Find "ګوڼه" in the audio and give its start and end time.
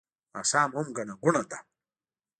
1.23-1.43